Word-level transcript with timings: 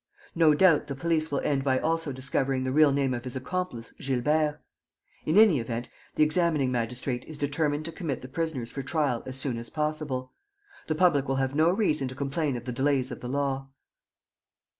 "No 0.33 0.55
doubt, 0.55 0.87
the 0.87 0.95
police 0.95 1.29
will 1.29 1.41
end 1.41 1.63
by 1.63 1.77
also 1.77 2.11
discovering 2.11 2.63
the 2.63 2.71
real 2.71 2.91
name 2.91 3.13
of 3.13 3.23
his 3.23 3.35
accomplice, 3.35 3.91
Gilbert. 3.99 4.59
In 5.27 5.37
any 5.37 5.59
event, 5.59 5.89
the 6.15 6.23
examining 6.23 6.71
magistrate 6.71 7.23
is 7.25 7.37
determined 7.37 7.85
to 7.85 7.91
commit 7.91 8.23
the 8.23 8.27
prisoners 8.27 8.71
for 8.71 8.81
trial 8.81 9.21
as 9.27 9.37
soon 9.37 9.59
as 9.59 9.69
possible. 9.69 10.33
"The 10.87 10.95
public 10.95 11.27
will 11.27 11.35
have 11.35 11.53
no 11.53 11.69
reason 11.69 12.07
to 12.07 12.15
complain 12.15 12.57
of 12.57 12.65
the 12.65 12.71
delays 12.71 13.11
of 13.11 13.21
the 13.21 13.29
law." 13.29 13.69